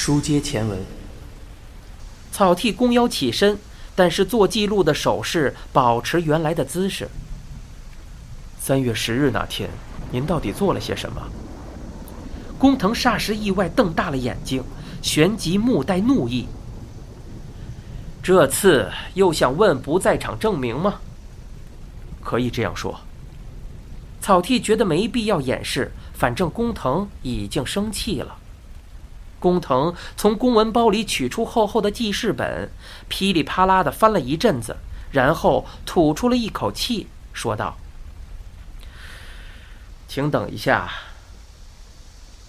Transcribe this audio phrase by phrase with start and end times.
[0.00, 0.78] 书接前文，
[2.30, 3.58] 草剃弓腰起身，
[3.96, 7.08] 但是做记录的手势保持原来的姿势。
[8.60, 9.68] 三月十日那天，
[10.12, 11.20] 您到底做了些什么？
[12.60, 14.62] 工藤霎时意外瞪大了眼睛，
[15.02, 16.46] 旋即目带怒意。
[18.22, 21.00] 这次又想问不在场证明吗？
[22.22, 23.00] 可以这样说。
[24.20, 28.36] 草剃觉得没必要掩饰，反正工藤已经生气了。
[29.40, 32.70] 工藤从公文包里取出厚厚的记事本，
[33.08, 34.76] 噼里啪啦的翻了一阵子，
[35.12, 37.76] 然后吐出了一口气，说道
[40.08, 40.90] ：“请等一下。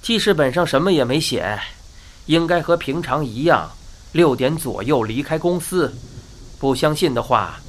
[0.00, 1.60] 记事本上什么也没写，
[2.26, 3.70] 应该和平常一样，
[4.10, 5.94] 六点左右离开公司。
[6.58, 7.60] 不相信的话，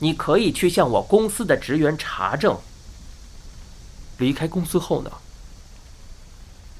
[0.00, 2.58] 你可以去向我公司的职员查证。
[4.18, 5.10] 离开公司后呢？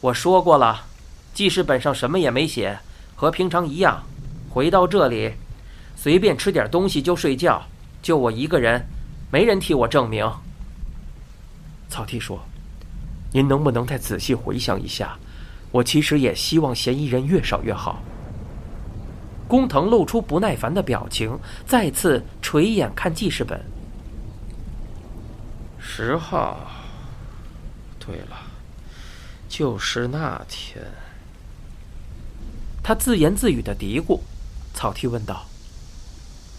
[0.00, 0.86] 我说过了。”
[1.36, 2.78] 记事本上什么也没写，
[3.14, 4.02] 和平常一样，
[4.48, 5.34] 回到这里，
[5.94, 7.62] 随便吃点东西就睡觉，
[8.00, 8.82] 就我一个人，
[9.30, 10.26] 没人替我证明。
[11.90, 12.40] 草剃说
[13.34, 15.14] ：“您能不能再仔细回想一下？
[15.70, 18.02] 我其实也希望嫌疑人越少越好。”
[19.46, 23.60] 工藤露出不耐烦的表情，再次垂眼看记事本。
[25.78, 26.66] 十号，
[27.98, 28.38] 对了，
[29.50, 30.82] 就是那天。
[32.86, 34.20] 他自言自语的嘀咕，
[34.72, 35.44] 草剃问道：“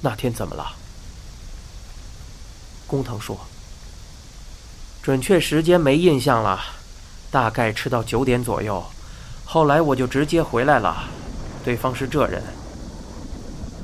[0.03, 0.75] 那天怎么了？”
[2.85, 3.39] 工藤说
[5.01, 6.59] ：“准确时间没印象了，
[7.31, 8.83] 大概吃到九点左右。
[9.45, 11.07] 后来我就直接回来了。
[11.63, 12.43] 对方是这人。”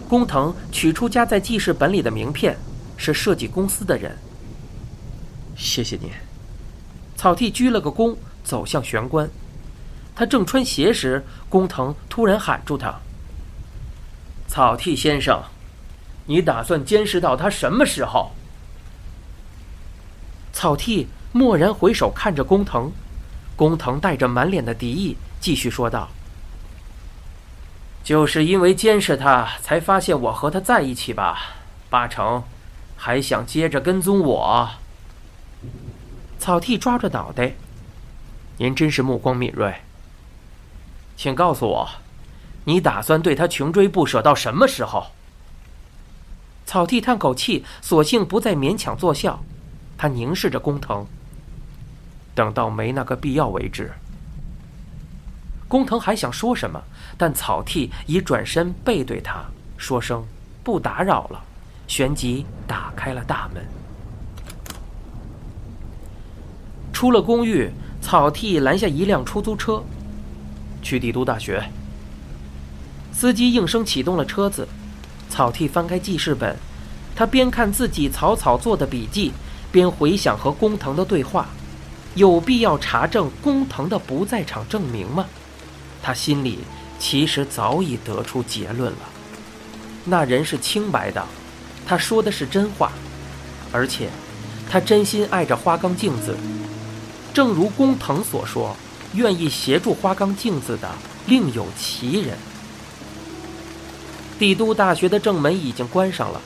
[0.10, 2.58] 工藤取出夹在记事本里的名片，
[2.98, 4.18] 是设计公司的人。
[5.56, 6.10] 谢谢您。
[7.16, 9.30] 草剃鞠了个躬，走向玄关。
[10.16, 13.00] 他正穿鞋时，工藤突然喊住他
[14.48, 15.44] ：“草剃先生，
[16.28, 18.32] 你打算监视到他什么时候？”
[20.54, 22.92] 草剃蓦然回首看着工藤，
[23.56, 26.10] 工藤带着满脸的敌意，继续说道
[28.04, 31.56] ：“就是因为监视他，才发现我和他在一起吧？
[31.90, 32.44] 八成
[32.96, 34.70] 还想接着跟踪我。”
[36.38, 37.54] 草剃抓着脑袋
[38.58, 39.74] ：“您真是目光敏锐。”
[41.16, 41.90] 请告诉我，
[42.66, 45.08] 你打算对他穷追不舍到什么时候？
[46.66, 49.44] 草剃叹口气，索性不再勉强作笑。
[49.98, 51.06] 他凝视着工藤，
[52.34, 53.92] 等到没那个必要为止。
[55.68, 56.82] 工藤还想说什么，
[57.18, 59.44] 但草剃已转身背对他，
[59.78, 60.26] 说声
[60.64, 61.44] “不打扰了”，
[61.88, 63.66] 旋即打开了大门。
[66.92, 67.72] 出了公寓，
[68.02, 69.84] 草剃拦下一辆出租车。
[70.84, 71.64] 去帝都大学。
[73.12, 74.68] 司机应声启动了车子，
[75.30, 76.56] 草剃翻开记事本，
[77.16, 79.32] 他边看自己草草做的笔记，
[79.72, 81.48] 边回想和工藤的对话。
[82.16, 85.26] 有必要查证工藤的不在场证明吗？
[86.02, 86.60] 他心里
[87.00, 89.00] 其实早已得出结论了：
[90.06, 91.26] 那人是清白的，
[91.88, 92.92] 他说的是真话，
[93.72, 94.10] 而且
[94.70, 96.38] 他真心爱着花冈镜子，
[97.34, 98.76] 正如工藤所说。
[99.16, 100.90] 愿意协助花冈镜子的
[101.28, 102.38] 另有其人。
[104.40, 106.42] 帝都大学的正门已经关上了，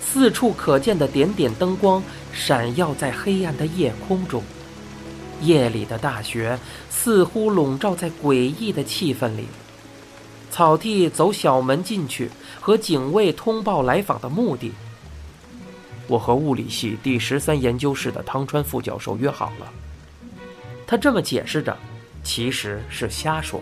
[0.00, 4.42] 四处可见的点点灯光闪耀在黑暗的夜空中。
[5.40, 6.58] 夜里的大学
[6.90, 9.46] 似乎笼罩在诡异的气氛里。
[10.50, 12.30] 草地走小门进去，
[12.60, 14.72] 和警卫通报来访的目的。
[16.06, 19.72] 我和物理系第十三研究室的汤川副教授约好了。
[20.86, 21.76] 他这么解释着。
[22.22, 23.60] 其实是瞎说。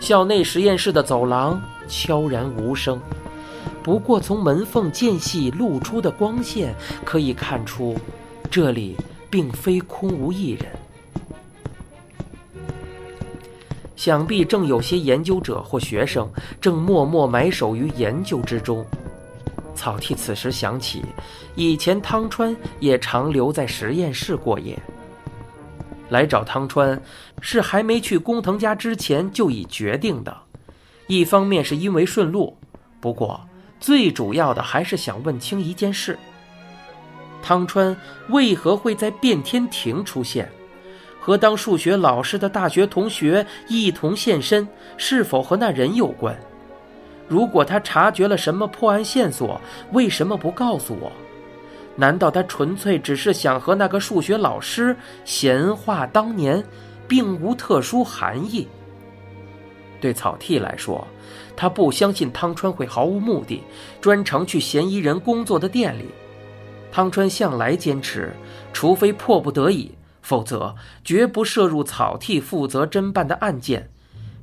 [0.00, 3.00] 校内实验室的走廊悄然无声，
[3.82, 6.74] 不过从门缝间隙露出的光线
[7.04, 7.96] 可以看出，
[8.50, 8.96] 这里
[9.30, 10.66] 并非空无一人。
[13.96, 16.28] 想必正有些研究者或学生
[16.60, 18.84] 正默默埋首于研究之中。
[19.74, 21.02] 草剃此时想起，
[21.54, 24.78] 以前汤川也常留在实验室过夜。
[26.14, 27.02] 来找汤川，
[27.40, 30.34] 是还没去工藤家之前就已决定的。
[31.08, 32.56] 一方面是因为顺路，
[33.00, 33.40] 不过
[33.80, 36.16] 最主要的还是想问清一件事：
[37.42, 37.96] 汤川
[38.28, 40.48] 为何会在变天庭出现？
[41.20, 46.38] 和当数学老师的大学同学一同现身，是否和那人有关？
[47.26, 51.10] 如果他察觉了什么破案线索，为什么不告诉我？
[51.96, 56.62] 难道他纯粹只是想和那个数学老师闲话当年，
[57.06, 58.66] 并无特殊含义？
[60.00, 61.06] 对草剃来说，
[61.56, 63.62] 他不相信汤川会毫无目的
[64.00, 66.06] 专程去嫌疑人工作的店里。
[66.92, 68.32] 汤川向来坚持，
[68.72, 70.74] 除非迫不得已，否则
[71.04, 73.90] 绝不涉入草剃负责侦办的案件，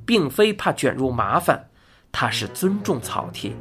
[0.05, 1.69] 并非怕卷入麻烦，
[2.11, 3.55] 他是尊重草剃。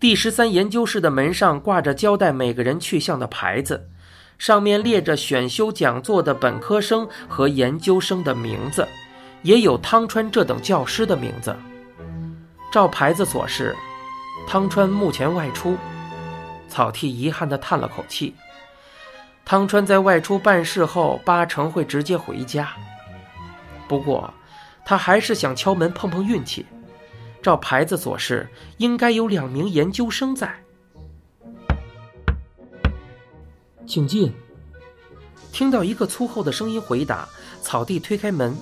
[0.00, 3.90] 第十三研究室的门上挂着交代每个人去向的牌子，
[4.38, 8.88] 上面列着选修讲座的本科生和研究生的名字，
[9.42, 11.54] 也有汤川这等教师的名字。
[12.72, 13.76] 照牌子所示，
[14.48, 15.76] 汤川目前外出。
[16.66, 18.34] 草剃遗憾地叹了口气。
[19.44, 22.70] 汤川在外出办事后，八成会直接回家。
[23.86, 24.32] 不过，
[24.82, 26.64] 他还是想敲门碰碰运气。
[27.42, 28.48] 照牌子所示，
[28.78, 30.54] 应该有两名研究生在。
[33.86, 34.32] 请进。
[35.52, 37.28] 听到一个粗厚的声音回答，
[37.60, 38.56] 草地推开门，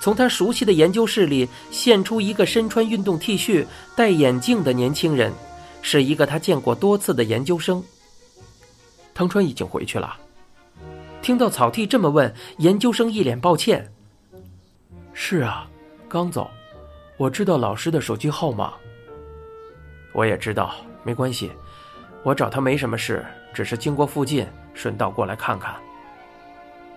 [0.00, 3.66] 从他熟悉的研究室里现出一个身穿运动 T 恤、
[3.96, 5.32] 戴眼镜的年轻人，
[5.80, 7.82] 是一个他见过多次的研究生。
[9.14, 10.18] 汤川已经回去了。
[11.22, 13.90] 听到草地这么问，研究生一脸抱歉
[15.14, 15.66] ：“是啊，
[16.08, 16.50] 刚走。”
[17.18, 18.72] 我知道老师的手机号码。
[20.12, 21.50] 我也知道，没关系，
[22.22, 25.74] 我找他没什么事，只是经过附近，顺道过来看看。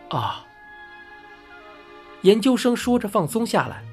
[0.09, 0.45] 啊！
[2.21, 3.83] 研究生说着放松下来，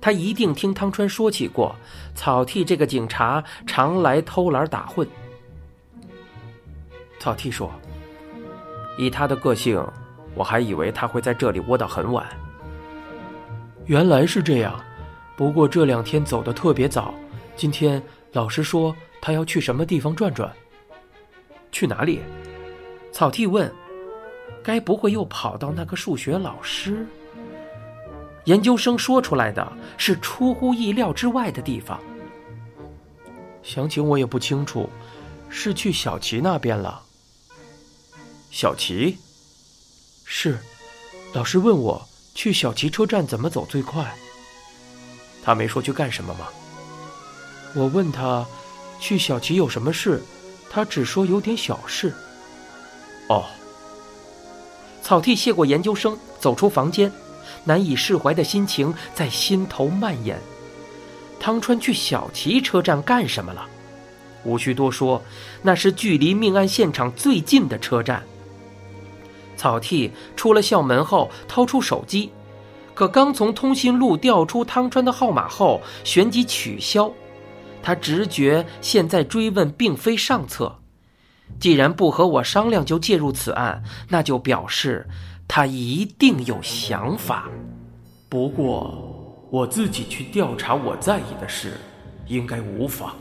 [0.00, 1.74] 他一定听汤川说起过，
[2.14, 5.06] 草剃这个警察常来偷懒打混。
[7.18, 7.72] 草剃说
[8.96, 9.84] ：“以他的个性，
[10.36, 12.24] 我还以为他会在这里窝到很晚。
[13.86, 14.80] 原来是这样。”
[15.36, 17.14] 不过这两天走的特别早，
[17.56, 18.02] 今天
[18.32, 20.52] 老师说他要去什么地方转转。
[21.72, 22.20] 去哪里？
[23.12, 23.72] 草剃问。
[24.62, 27.06] 该不会又跑到那个数学老师？
[28.44, 32.00] 研究生说出来的是出乎意料之外的地方。
[33.62, 34.88] 详情我也不清楚，
[35.50, 37.02] 是去小齐那边了。
[38.50, 39.18] 小齐？
[40.24, 40.58] 是。
[41.34, 42.02] 老师问我
[42.34, 44.14] 去小齐车站怎么走最快。
[45.44, 46.46] 他没说去干什么吗？
[47.74, 48.46] 我问他，
[48.98, 50.22] 去小齐有什么事？
[50.70, 52.14] 他只说有点小事。
[53.28, 53.44] 哦。
[55.02, 57.12] 草剃谢过研究生，走出房间，
[57.64, 60.40] 难以释怀的心情在心头蔓延。
[61.38, 63.66] 汤川去小齐车站干什么了？
[64.44, 65.22] 无需多说，
[65.60, 68.22] 那是距离命案现场最近的车站。
[69.56, 72.30] 草剃出了校门后，掏出手机。
[72.94, 77.12] 可刚从通讯录调出汤川的号码后，旋即取消。
[77.82, 80.78] 他直觉现在追问并非上策。
[81.60, 85.06] 既然不和我商量就介入此案，那就表示
[85.46, 87.50] 他一定有想法。
[88.28, 91.74] 不过我自己去调查我在意的事，
[92.26, 93.14] 应该无妨。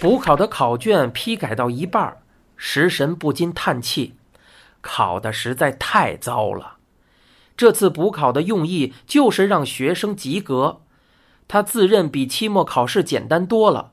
[0.00, 2.18] 补考的考卷批改到一半，
[2.56, 4.14] 食神不禁叹气
[4.80, 6.76] ：“考的实在太糟了。”
[7.56, 10.82] 这次补考的用意就是让学生及格。
[11.48, 13.90] 他自认比期末考试简单多了，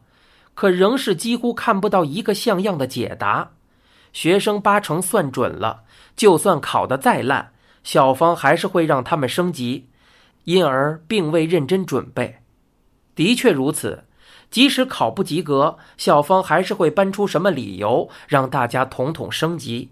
[0.53, 3.53] 可仍是几乎看不到一个像样的解答。
[4.13, 5.83] 学生八成算准了，
[6.15, 9.89] 就算考得再烂，校方还是会让他们升级，
[10.43, 12.37] 因而并未认真准备。
[13.15, 14.04] 的确如此。
[14.55, 19.89] 即使考不及格，校方还是会搬出什么理由让大家统统升级。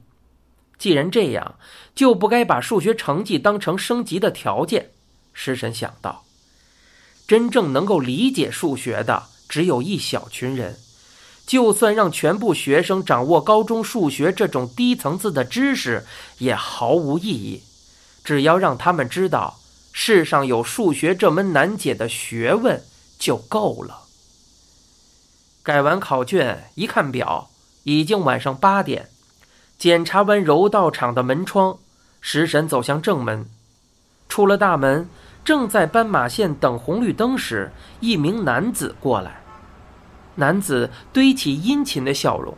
[0.78, 1.56] 既然这样，
[1.94, 4.92] 就不该把数学成绩当成升级的条件。
[5.34, 6.24] 石神想到，
[7.28, 10.78] 真正能够理解数学的只有一小群人，
[11.46, 16.06] 就算让全部学生掌握高中数学这种低层次的知识，
[16.38, 17.64] 也毫无意义。
[18.24, 19.60] 只要让他们知道
[19.92, 22.82] 世上有数学这门难解的学问，
[23.20, 24.00] 就够了。
[25.64, 27.50] 改完考卷，一看表，
[27.84, 29.08] 已经晚上八点。
[29.78, 31.80] 检查完柔道场的门窗，
[32.20, 33.46] 食神走向正门。
[34.28, 35.08] 出了大门，
[35.46, 39.42] 正在斑马线等红绿灯时，一名男子过来。
[40.36, 42.54] 男子堆起殷勤的笑容：“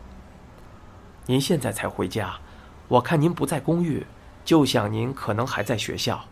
[1.27, 2.35] 您现在才回家，
[2.87, 4.03] 我看您不在公寓，
[4.43, 6.25] 就想您可能还在学校。”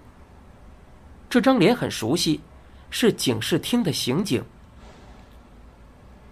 [1.29, 2.41] 这张脸很熟悉，
[2.89, 4.43] 是警视厅的刑警。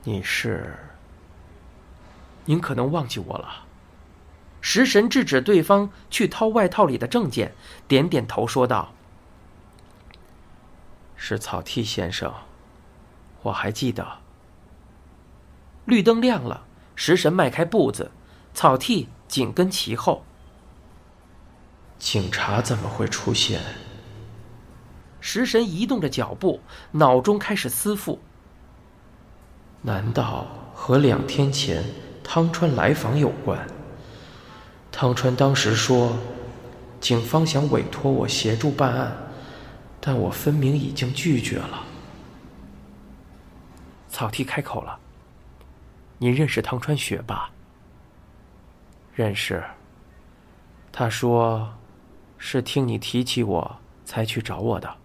[0.03, 0.75] 你是？
[2.45, 3.65] 您可能忘记我了。
[4.59, 7.53] 食神制止对方去掏外套里的证件，
[7.87, 8.93] 点点头说道
[11.15, 12.33] ：“是草剃先生，
[13.43, 14.19] 我还记得，
[15.85, 16.65] 绿灯亮了，
[16.95, 18.09] 食神迈开步子，
[18.55, 20.25] 草剃紧跟其后。
[21.99, 23.61] 警察怎么会出现？
[25.19, 26.59] 食神移动着脚步，
[26.91, 28.19] 脑中开始思妇。
[29.83, 31.83] 难道和两天前
[32.23, 33.67] 汤川来访有关？
[34.91, 36.17] 汤川当时说，
[36.99, 39.15] 警方想委托我协助办案，
[39.99, 41.83] 但我分明已经拒绝了。
[44.09, 44.99] 草剃开口了
[46.19, 47.51] ：“您认识汤川雪吧
[49.15, 49.63] ？”“认识。”
[50.91, 51.73] 他说
[52.37, 54.95] ：“是听你提起我才去找我的。”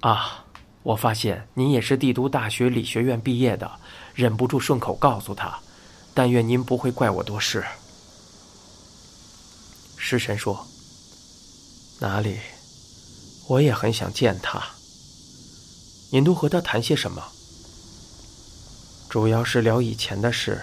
[0.00, 0.41] 啊，
[0.82, 3.70] 我发现您也是帝都大学理学院毕业的，
[4.14, 5.58] 忍不住顺口告诉他。
[6.14, 7.64] 但愿您不会怪我多事。
[9.96, 10.66] 食神说
[12.00, 12.38] ：“哪里？
[13.46, 14.62] 我也很想见他。
[16.10, 17.22] 您都和他谈些什么？”
[19.08, 20.60] 主要是聊以前的事，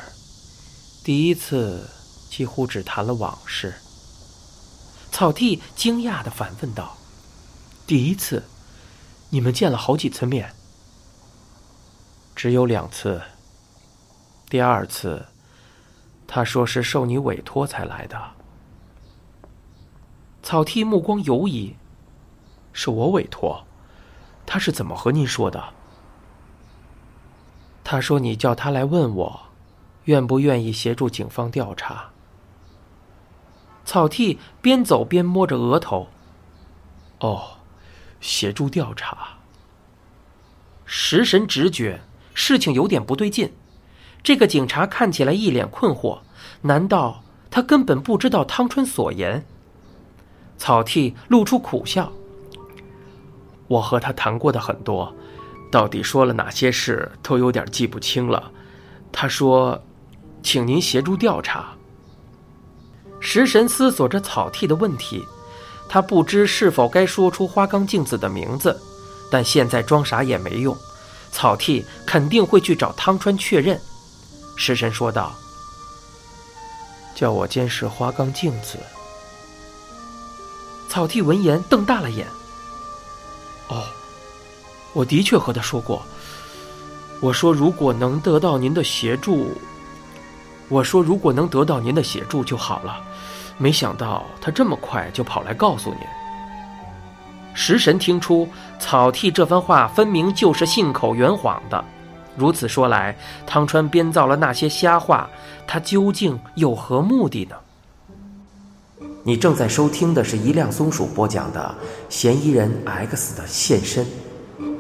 [1.04, 1.90] 第一次
[2.30, 3.74] 几乎只谈了往事。
[5.12, 6.96] 草剃惊讶的反问道
[7.88, 8.44] ：“第一次，
[9.30, 10.54] 你们见了好几次面
[12.36, 13.22] ？”“只有两次。
[14.50, 15.28] 第二次，
[16.28, 18.20] 他说是受你委托才来的。”
[20.42, 21.76] 草剃目光游移
[22.74, 23.64] ：“是我委托？
[24.46, 25.64] 他是怎么和您说的？”
[27.84, 29.40] 他说：“你叫他来问我，
[30.06, 32.10] 愿不愿意协助警方调查。”
[33.86, 36.08] 草剃边走边摸着额头。
[37.20, 37.59] “哦，
[38.20, 39.38] 协助调查。”
[40.86, 42.02] 食神直觉
[42.34, 43.54] 事情有点不对劲。
[44.22, 46.20] 这个警察看起来一脸困惑，
[46.62, 49.46] 难道他根本不知道汤川所言？
[50.58, 52.12] 草剃露出苦笑
[53.68, 55.16] ：“我和他谈过的很多。”
[55.72, 58.52] 到底说了哪些事，都有点记不清了。
[59.12, 59.84] 他说
[60.42, 61.76] ：“请您协助调查。”
[63.22, 65.24] 食神思索着草剃的问题，
[65.90, 68.80] 他不知是否该说出花冈镜子的名字，
[69.30, 70.78] 但现在装傻也没用。
[71.32, 73.80] 草剃肯定会去找汤川确认。
[74.56, 75.36] 食神说道
[77.16, 78.78] ：“叫我监视花冈镜子。”
[80.88, 82.28] 草剃闻言瞪大了眼
[83.68, 83.84] ：“哦。”
[84.92, 86.04] 我的确和他说过，
[87.20, 89.56] 我说如果能得到您的协助，
[90.68, 93.00] 我说如果能得到您的协助就好了。
[93.60, 96.00] 没想到他这么快就跑来告诉你。
[97.54, 98.48] 食神听出
[98.80, 101.84] 草剃这番话分明就是信口圆谎的，
[102.38, 105.30] 如此说来，汤川编造了那些瞎话，
[105.68, 107.56] 他究竟有何目的呢？
[109.24, 111.76] 你正在收听的是一辆松鼠播讲的
[112.08, 114.06] 《嫌疑人 X 的现身》。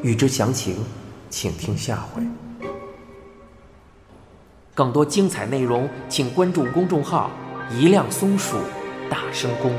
[0.01, 0.77] 欲知详情，
[1.29, 2.23] 请听下回。
[4.73, 7.29] 更多精彩内容，请关注公众号
[7.71, 8.57] “一辆松鼠
[9.09, 9.71] 大声公”。